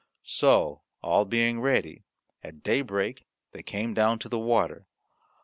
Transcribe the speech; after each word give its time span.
So, 0.23 0.81
all 1.03 1.25
being 1.25 1.59
ready, 1.61 2.05
at 2.43 2.63
daybreak 2.63 3.27
they 3.51 3.61
came 3.61 3.93
down 3.93 4.17
to 4.17 4.29
the 4.29 4.39
water. 4.39 4.87